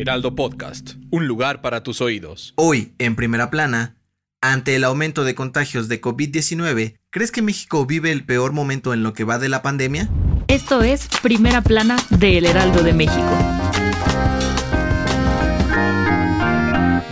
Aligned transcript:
Heraldo 0.00 0.34
Podcast, 0.34 0.92
un 1.10 1.26
lugar 1.26 1.60
para 1.60 1.82
tus 1.82 2.00
oídos. 2.00 2.54
Hoy, 2.56 2.94
en 2.98 3.16
primera 3.16 3.50
plana, 3.50 3.96
ante 4.40 4.74
el 4.74 4.84
aumento 4.84 5.24
de 5.24 5.34
contagios 5.34 5.88
de 5.88 6.00
COVID-19, 6.00 6.96
¿crees 7.10 7.30
que 7.30 7.42
México 7.42 7.84
vive 7.84 8.10
el 8.10 8.24
peor 8.24 8.52
momento 8.52 8.94
en 8.94 9.02
lo 9.02 9.12
que 9.12 9.24
va 9.24 9.38
de 9.38 9.50
la 9.50 9.60
pandemia? 9.60 10.08
Esto 10.48 10.82
es 10.82 11.06
Primera 11.22 11.60
Plana 11.60 11.98
de 12.08 12.38
El 12.38 12.46
Heraldo 12.46 12.82
de 12.82 12.94
México. 12.94 13.59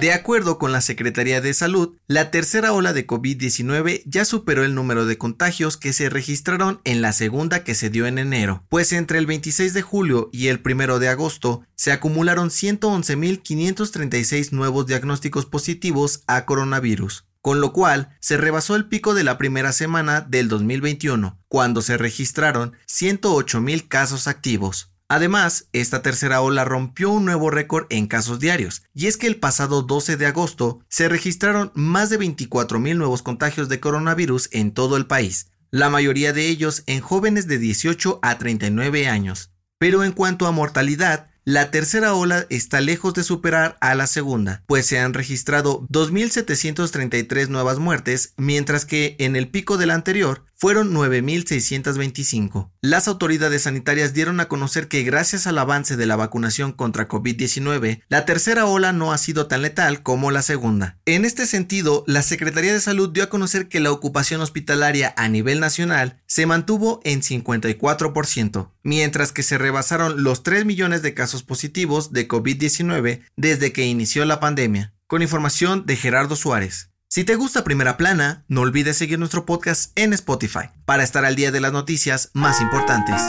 De 0.08 0.14
acuerdo 0.14 0.56
con 0.56 0.72
la 0.72 0.80
Secretaría 0.80 1.42
de 1.42 1.52
Salud, 1.52 1.98
la 2.06 2.30
tercera 2.30 2.72
ola 2.72 2.94
de 2.94 3.06
COVID-19 3.06 4.04
ya 4.06 4.24
superó 4.24 4.64
el 4.64 4.74
número 4.74 5.04
de 5.04 5.18
contagios 5.18 5.76
que 5.76 5.92
se 5.92 6.08
registraron 6.08 6.80
en 6.84 7.02
la 7.02 7.12
segunda 7.12 7.62
que 7.62 7.74
se 7.74 7.90
dio 7.90 8.06
en 8.06 8.16
enero, 8.16 8.64
pues 8.70 8.94
entre 8.94 9.18
el 9.18 9.26
26 9.26 9.74
de 9.74 9.82
julio 9.82 10.30
y 10.32 10.46
el 10.46 10.62
1 10.64 10.98
de 10.98 11.10
agosto 11.10 11.60
se 11.74 11.92
acumularon 11.92 12.48
111.536 12.48 14.52
nuevos 14.52 14.86
diagnósticos 14.86 15.44
positivos 15.44 16.22
a 16.26 16.46
coronavirus 16.46 17.26
con 17.42 17.60
lo 17.60 17.74
cual 17.74 18.16
se 18.20 18.38
rebasó 18.38 18.76
el 18.76 18.88
pico 18.88 19.14
de 19.14 19.24
la 19.24 19.36
primera 19.38 19.72
semana 19.72 20.22
del 20.22 20.48
2021, 20.48 21.38
cuando 21.48 21.82
se 21.82 21.96
registraron 21.96 22.72
108.000 22.86 23.88
casos 23.88 24.26
activos. 24.26 24.92
Además, 25.08 25.68
esta 25.72 26.02
tercera 26.02 26.42
ola 26.42 26.66
rompió 26.66 27.10
un 27.10 27.24
nuevo 27.24 27.50
récord 27.50 27.86
en 27.88 28.06
casos 28.06 28.40
diarios, 28.40 28.82
y 28.92 29.06
es 29.06 29.16
que 29.16 29.26
el 29.26 29.36
pasado 29.36 29.80
12 29.80 30.18
de 30.18 30.26
agosto 30.26 30.80
se 30.90 31.08
registraron 31.08 31.72
más 31.74 32.10
de 32.10 32.18
24.000 32.18 32.94
nuevos 32.94 33.22
contagios 33.22 33.70
de 33.70 33.80
coronavirus 33.80 34.50
en 34.52 34.72
todo 34.72 34.98
el 34.98 35.06
país, 35.06 35.50
la 35.70 35.88
mayoría 35.88 36.34
de 36.34 36.48
ellos 36.48 36.82
en 36.86 37.00
jóvenes 37.00 37.46
de 37.46 37.58
18 37.58 38.18
a 38.20 38.36
39 38.36 39.08
años. 39.08 39.50
Pero 39.78 40.04
en 40.04 40.12
cuanto 40.12 40.46
a 40.46 40.52
mortalidad, 40.52 41.30
la 41.44 41.70
tercera 41.70 42.12
ola 42.12 42.44
está 42.50 42.82
lejos 42.82 43.14
de 43.14 43.22
superar 43.22 43.78
a 43.80 43.94
la 43.94 44.06
segunda, 44.06 44.62
pues 44.66 44.84
se 44.84 44.98
han 44.98 45.14
registrado 45.14 45.86
2.733 45.88 47.48
nuevas 47.48 47.78
muertes, 47.78 48.34
mientras 48.36 48.84
que 48.84 49.16
en 49.18 49.36
el 49.36 49.48
pico 49.48 49.78
del 49.78 49.90
anterior 49.90 50.44
fueron 50.58 50.92
9.625. 50.92 52.70
Las 52.80 53.06
autoridades 53.06 53.62
sanitarias 53.62 54.12
dieron 54.12 54.40
a 54.40 54.48
conocer 54.48 54.88
que 54.88 55.04
gracias 55.04 55.46
al 55.46 55.56
avance 55.56 55.96
de 55.96 56.06
la 56.06 56.16
vacunación 56.16 56.72
contra 56.72 57.08
COVID-19, 57.08 58.02
la 58.08 58.24
tercera 58.24 58.66
ola 58.66 58.92
no 58.92 59.12
ha 59.12 59.18
sido 59.18 59.46
tan 59.46 59.62
letal 59.62 60.02
como 60.02 60.32
la 60.32 60.42
segunda. 60.42 60.98
En 61.06 61.24
este 61.24 61.46
sentido, 61.46 62.02
la 62.08 62.22
Secretaría 62.22 62.72
de 62.72 62.80
Salud 62.80 63.10
dio 63.10 63.22
a 63.22 63.28
conocer 63.28 63.68
que 63.68 63.78
la 63.78 63.92
ocupación 63.92 64.40
hospitalaria 64.40 65.14
a 65.16 65.28
nivel 65.28 65.60
nacional 65.60 66.20
se 66.26 66.44
mantuvo 66.44 67.00
en 67.04 67.22
54%, 67.22 68.72
mientras 68.82 69.30
que 69.30 69.44
se 69.44 69.58
rebasaron 69.58 70.24
los 70.24 70.42
3 70.42 70.64
millones 70.64 71.02
de 71.02 71.14
casos 71.14 71.44
positivos 71.44 72.12
de 72.12 72.26
COVID-19 72.26 73.20
desde 73.36 73.72
que 73.72 73.86
inició 73.86 74.24
la 74.24 74.40
pandemia. 74.40 74.92
Con 75.06 75.22
información 75.22 75.86
de 75.86 75.96
Gerardo 75.96 76.34
Suárez. 76.36 76.90
Si 77.10 77.24
te 77.24 77.36
gusta 77.36 77.64
Primera 77.64 77.96
Plana, 77.96 78.44
no 78.48 78.60
olvides 78.60 78.98
seguir 78.98 79.18
nuestro 79.18 79.46
podcast 79.46 79.98
en 79.98 80.12
Spotify 80.12 80.68
para 80.84 81.02
estar 81.02 81.24
al 81.24 81.36
día 81.36 81.50
de 81.50 81.58
las 81.58 81.72
noticias 81.72 82.30
más 82.34 82.60
importantes. 82.60 83.22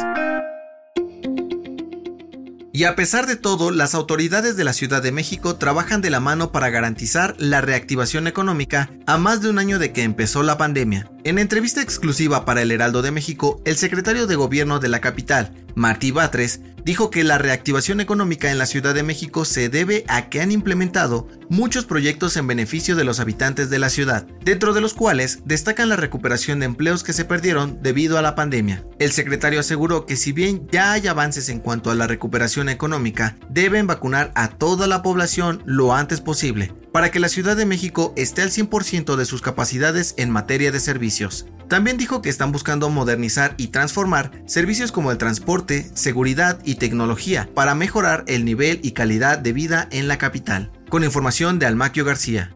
Y 2.73 2.83
a 2.83 2.97
pesar 2.97 3.25
de 3.25 3.37
todo, 3.37 3.71
las 3.71 3.95
autoridades 3.95 4.57
de 4.57 4.65
la 4.65 4.73
Ciudad 4.73 5.01
de 5.01 5.13
México 5.13 5.55
trabajan 5.55 6.01
de 6.01 6.09
la 6.09 6.19
mano 6.19 6.51
para 6.51 6.69
garantizar 6.69 7.35
la 7.37 7.61
reactivación 7.61 8.27
económica 8.27 8.91
a 9.07 9.17
más 9.17 9.41
de 9.41 9.49
un 9.49 9.59
año 9.59 9.79
de 9.79 9.93
que 9.93 10.03
empezó 10.03 10.43
la 10.43 10.57
pandemia. 10.57 11.09
En 11.25 11.37
entrevista 11.37 11.81
exclusiva 11.81 12.45
para 12.45 12.61
el 12.61 12.71
Heraldo 12.71 13.01
de 13.01 13.11
México, 13.11 13.61
el 13.65 13.75
secretario 13.75 14.25
de 14.25 14.37
Gobierno 14.37 14.79
de 14.79 14.87
la 14.87 15.01
capital, 15.01 15.53
Martí 15.75 16.11
Batres, 16.11 16.61
dijo 16.85 17.09
que 17.09 17.25
la 17.25 17.37
reactivación 17.37 17.99
económica 17.99 18.49
en 18.51 18.57
la 18.57 18.65
Ciudad 18.65 18.95
de 18.95 19.03
México 19.03 19.43
se 19.43 19.67
debe 19.67 20.05
a 20.07 20.29
que 20.29 20.39
han 20.39 20.53
implementado 20.53 21.27
muchos 21.49 21.85
proyectos 21.85 22.37
en 22.37 22.47
beneficio 22.47 22.95
de 22.95 23.03
los 23.03 23.19
habitantes 23.19 23.69
de 23.69 23.79
la 23.79 23.89
ciudad, 23.89 24.27
dentro 24.45 24.73
de 24.73 24.79
los 24.79 24.93
cuales 24.93 25.41
destacan 25.43 25.89
la 25.89 25.97
recuperación 25.97 26.59
de 26.59 26.67
empleos 26.67 27.03
que 27.03 27.11
se 27.11 27.25
perdieron 27.25 27.83
debido 27.83 28.17
a 28.17 28.21
la 28.21 28.35
pandemia. 28.35 28.85
El 28.97 29.11
secretario 29.11 29.59
aseguró 29.59 30.05
que 30.05 30.15
si 30.15 30.31
bien 30.31 30.69
ya 30.71 30.93
hay 30.93 31.07
avances 31.07 31.49
en 31.49 31.59
cuanto 31.59 31.91
a 31.91 31.95
la 31.95 32.07
recuperación 32.07 32.69
económica, 32.69 33.35
deben 33.49 33.87
vacunar 33.87 34.31
a 34.35 34.51
toda 34.51 34.87
la 34.87 35.01
población 35.01 35.63
lo 35.65 35.93
antes 35.93 36.21
posible, 36.21 36.71
para 36.91 37.11
que 37.11 37.19
la 37.19 37.29
Ciudad 37.29 37.55
de 37.55 37.65
México 37.65 38.13
esté 38.15 38.41
al 38.41 38.49
100% 38.49 39.15
de 39.15 39.25
sus 39.25 39.41
capacidades 39.41 40.15
en 40.17 40.29
materia 40.29 40.71
de 40.71 40.79
servicios. 40.79 41.47
También 41.67 41.97
dijo 41.97 42.21
que 42.21 42.29
están 42.29 42.51
buscando 42.51 42.89
modernizar 42.89 43.53
y 43.57 43.67
transformar 43.67 44.31
servicios 44.47 44.91
como 44.91 45.11
el 45.11 45.17
transporte, 45.17 45.89
seguridad 45.93 46.59
y 46.65 46.75
tecnología 46.75 47.49
para 47.53 47.75
mejorar 47.75 48.23
el 48.27 48.43
nivel 48.43 48.79
y 48.81 48.91
calidad 48.91 49.37
de 49.37 49.53
vida 49.53 49.87
en 49.91 50.07
la 50.07 50.17
capital. 50.17 50.71
Con 50.89 51.03
información 51.03 51.59
de 51.59 51.67
Almaquio 51.67 52.05
García. 52.05 52.55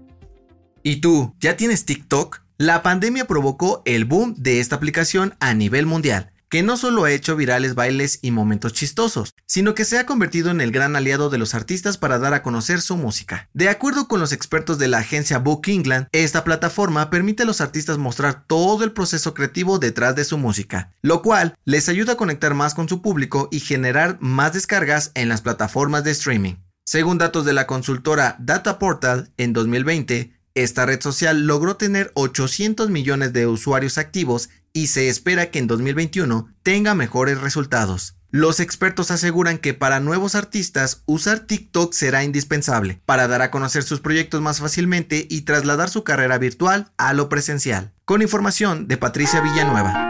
¿Y 0.82 0.98
tú, 0.98 1.36
ya 1.40 1.56
tienes 1.56 1.86
TikTok? 1.86 2.42
La 2.58 2.82
pandemia 2.82 3.26
provocó 3.26 3.84
el 3.86 4.06
boom 4.06 4.36
de 4.38 4.60
esta 4.60 4.76
aplicación 4.76 5.36
a 5.40 5.54
nivel 5.54 5.86
mundial 5.86 6.33
que 6.54 6.62
no 6.62 6.78
solo 6.78 7.06
ha 7.06 7.12
hecho 7.12 7.36
virales 7.36 7.74
bailes 7.74 8.20
y 8.22 8.30
momentos 8.30 8.74
chistosos, 8.74 9.34
sino 9.48 9.74
que 9.74 9.86
se 9.86 9.98
ha 9.98 10.06
convertido 10.06 10.52
en 10.52 10.62
el 10.62 10.72
gran 10.72 10.96
aliado 10.96 11.32
de 11.32 11.40
los 11.40 11.56
artistas 11.56 11.98
para 11.98 12.20
dar 12.20 12.36
a 12.36 12.44
conocer 12.44 12.80
su 12.80 12.96
música. 12.96 13.50
De 13.56 13.70
acuerdo 13.70 14.08
con 14.08 14.20
los 14.20 14.32
expertos 14.32 14.78
de 14.78 14.88
la 14.88 15.00
agencia 15.00 15.40
Book 15.40 15.64
England, 15.66 16.10
esta 16.12 16.44
plataforma 16.44 17.10
permite 17.10 17.42
a 17.42 17.48
los 17.48 17.60
artistas 17.60 17.98
mostrar 17.98 18.46
todo 18.46 18.84
el 18.84 18.92
proceso 18.92 19.34
creativo 19.34 19.80
detrás 19.80 20.16
de 20.16 20.26
su 20.26 20.38
música, 20.38 20.94
lo 21.02 21.24
cual 21.24 21.56
les 21.66 21.90
ayuda 21.90 22.14
a 22.14 22.18
conectar 22.18 22.54
más 22.54 22.76
con 22.76 22.88
su 22.88 23.02
público 23.02 23.50
y 23.52 23.60
generar 23.60 24.20
más 24.22 24.54
descargas 24.54 25.10
en 25.16 25.30
las 25.30 25.42
plataformas 25.42 26.04
de 26.04 26.12
streaming. 26.12 26.58
Según 26.86 27.18
datos 27.18 27.46
de 27.46 27.54
la 27.54 27.66
consultora 27.66 28.36
Data 28.38 28.78
Portal, 28.78 29.32
en 29.38 29.54
2020, 29.54 30.34
esta 30.54 30.86
red 30.86 31.02
social 31.02 31.48
logró 31.48 31.78
tener 31.78 32.12
800 32.14 32.92
millones 32.92 33.34
de 33.34 33.48
usuarios 33.48 33.98
activos 33.98 34.50
y 34.74 34.88
se 34.88 35.08
espera 35.08 35.52
que 35.52 35.60
en 35.60 35.68
2021 35.68 36.50
tenga 36.64 36.96
mejores 36.96 37.40
resultados. 37.40 38.18
Los 38.32 38.60
expertos 38.60 39.12
aseguran 39.12 39.60
que 39.60 39.76
para 39.76 40.00
nuevos 40.00 40.34
artistas 40.34 41.04
usar 41.06 41.42
TikTok 41.42 41.94
será 41.94 42.24
indispensable 42.24 43.00
para 43.06 43.28
dar 43.28 43.44
a 43.44 43.52
conocer 43.52 43.84
sus 43.84 44.00
proyectos 44.00 44.42
más 44.42 44.60
fácilmente 44.60 45.28
y 45.30 45.42
trasladar 45.42 45.92
su 45.92 46.04
carrera 46.04 46.40
virtual 46.40 46.92
a 46.98 47.14
lo 47.14 47.30
presencial. 47.30 47.94
Con 48.06 48.24
información 48.24 48.88
de 48.88 48.98
Patricia 48.98 49.40
Villanueva. 49.40 50.10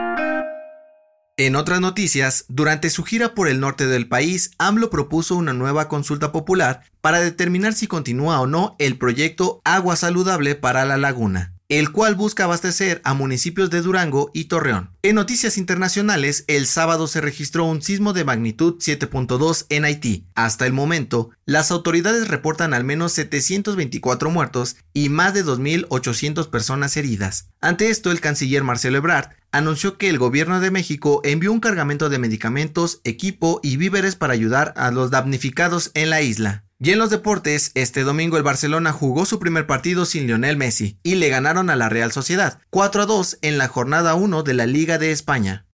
En 1.35 1.57
otras 1.57 1.81
noticias, 1.81 2.45
durante 2.47 2.89
su 2.89 3.03
gira 3.03 3.33
por 3.33 3.49
el 3.49 3.59
norte 3.59 3.87
del 3.87 4.07
país, 4.07 4.51
AMLO 4.57 4.89
propuso 4.89 5.35
una 5.35 5.51
nueva 5.51 5.89
consulta 5.89 6.31
popular 6.31 6.83
para 7.01 7.19
determinar 7.19 7.73
si 7.73 7.87
continúa 7.87 8.39
o 8.39 8.47
no 8.47 8.77
el 8.79 8.97
proyecto 8.97 9.59
Agua 9.65 9.97
Saludable 9.97 10.55
para 10.55 10.85
la 10.85 10.95
Laguna 10.95 11.52
el 11.79 11.91
cual 11.91 12.13
busca 12.13 12.43
abastecer 12.43 13.01
a 13.03 13.15
municipios 13.15 13.71
de 13.71 13.81
Durango 13.81 14.29
y 14.31 14.45
Torreón. 14.45 14.91
En 15.01 15.15
noticias 15.15 15.57
internacionales, 15.57 16.43
el 16.45 16.67
sábado 16.67 17.07
se 17.07 17.19
registró 17.19 17.65
un 17.65 17.81
sismo 17.81 18.13
de 18.13 18.23
magnitud 18.23 18.75
7.2 18.75 19.65
en 19.69 19.85
Haití. 19.85 20.27
Hasta 20.35 20.67
el 20.67 20.73
momento, 20.73 21.31
las 21.47 21.71
autoridades 21.71 22.27
reportan 22.27 22.75
al 22.75 22.83
menos 22.83 23.13
724 23.13 24.29
muertos 24.29 24.75
y 24.93 25.09
más 25.09 25.33
de 25.33 25.43
2.800 25.43 26.47
personas 26.51 26.95
heridas. 26.95 27.49
Ante 27.59 27.89
esto, 27.89 28.11
el 28.11 28.21
canciller 28.21 28.63
Marcelo 28.63 28.99
Ebrard 28.99 29.29
anunció 29.51 29.97
que 29.97 30.09
el 30.09 30.19
gobierno 30.19 30.59
de 30.59 30.69
México 30.69 31.21
envió 31.23 31.51
un 31.51 31.59
cargamento 31.59 32.09
de 32.09 32.19
medicamentos, 32.19 33.01
equipo 33.03 33.59
y 33.63 33.77
víveres 33.77 34.15
para 34.15 34.33
ayudar 34.33 34.75
a 34.77 34.91
los 34.91 35.09
damnificados 35.09 35.89
en 35.95 36.11
la 36.11 36.21
isla. 36.21 36.65
Y 36.85 36.91
en 36.91 36.99
los 36.99 37.09
deportes, 37.09 37.71
este 37.75 38.03
domingo 38.03 38.35
el 38.35 38.43
Barcelona 38.43 38.91
jugó 38.91 39.25
su 39.25 39.39
primer 39.39 39.65
partido 39.65 40.03
sin 40.05 40.27
Lionel 40.27 40.57
Messi 40.57 40.97
y 41.01 41.15
le 41.15 41.29
ganaron 41.29 41.69
a 41.69 41.77
la 41.77 41.87
Real 41.87 42.11
Sociedad 42.11 42.59
4 42.71 43.03
a 43.03 43.05
2 43.05 43.37
en 43.41 43.57
la 43.57 43.69
jornada 43.69 44.15
1 44.15 44.43
de 44.43 44.53
la 44.53 44.65
Liga 44.65 44.97
de 44.97 45.11
España. 45.11 45.65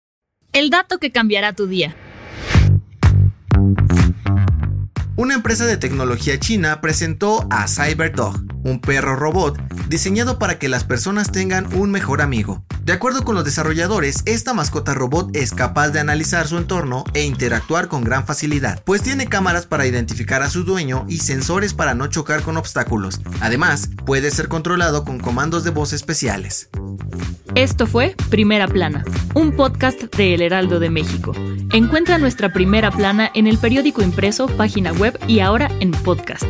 El 0.53 0.69
dato 0.69 0.99
que 0.99 1.11
cambiará 1.11 1.55
tu 1.55 1.67
día. 1.67 1.97
Una 5.19 5.35
empresa 5.35 5.67
de 5.67 5.77
tecnología 5.77 6.39
china 6.39 6.81
presentó 6.81 7.45
a 7.51 7.67
CyberDog, 7.67 8.41
un 8.63 8.81
perro 8.81 9.17
robot 9.17 9.59
diseñado 9.89 10.39
para 10.39 10.61
que 10.61 10.69
las 10.69 10.85
personas 10.85 11.33
tengan 11.33 11.75
un 11.75 11.91
mejor 11.91 12.23
amigo. 12.23 12.63
De 12.85 12.93
acuerdo 12.93 13.25
con 13.25 13.35
los 13.35 13.45
desarrolladores, 13.45 14.23
esta 14.27 14.55
mascota 14.55 14.95
robot 14.95 15.35
es 15.35 15.55
capaz 15.55 15.89
de 15.89 15.99
analizar 15.99 16.47
su 16.47 16.57
entorno 16.57 17.03
e 17.15 17.25
interactuar 17.25 17.89
con 17.89 18.05
gran 18.05 18.27
facilidad, 18.27 18.81
pues 18.85 19.03
tiene 19.03 19.27
cámaras 19.27 19.67
para 19.67 19.89
identificar 19.89 20.45
a 20.45 20.51
su 20.51 20.63
dueño 20.63 21.05
y 21.09 21.19
sensores 21.19 21.75
para 21.75 21.95
no 21.95 22.07
chocar 22.07 22.43
con 22.43 22.57
obstáculos. 22.57 23.21
Además, 23.41 23.91
puede 24.07 24.31
ser 24.31 24.47
controlado 24.47 25.05
con 25.05 25.19
comandos 25.19 25.65
de 25.65 25.71
voz 25.71 25.93
especiales. 25.93 26.71
Esto 27.55 27.87
fue 27.87 28.15
Primera 28.31 28.69
Plana, 28.69 29.05
un 29.35 29.53
podcast 29.53 30.15
de 30.15 30.35
El 30.35 30.43
Heraldo 30.43 30.79
de 30.79 30.91
México. 30.91 31.33
Encuentra 31.73 32.19
nuestra 32.19 32.53
Primera 32.53 32.91
Plana 32.91 33.31
en 33.35 33.47
el 33.47 33.59
periódico 33.59 34.03
impreso, 34.03 34.47
página 34.47 34.93
web 34.93 35.19
y 35.27 35.41
ahora 35.41 35.71
en 35.81 35.91
podcast. 35.91 36.45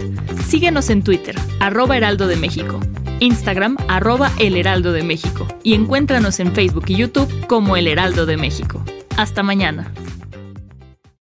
Síguenos 0.46 0.90
en 0.90 1.02
Twitter, 1.02 1.36
arroba 1.60 1.96
Heraldo 1.96 2.26
de 2.26 2.36
México. 2.36 2.80
Instagram 3.20 3.76
arroba 3.88 4.30
El 4.38 4.56
Heraldo 4.56 4.92
de 4.92 5.02
México 5.02 5.46
y 5.62 5.74
encuéntranos 5.74 6.38
en 6.40 6.52
Facebook 6.52 6.84
y 6.88 6.96
YouTube 6.96 7.46
como 7.46 7.76
El 7.76 7.88
Heraldo 7.88 8.26
de 8.26 8.36
México. 8.36 8.84
Hasta 9.16 9.42
mañana. 9.42 9.92